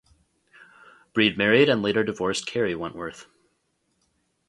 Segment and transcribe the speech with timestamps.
[1.13, 3.27] Breed married and later divorced Carrie Wentworth.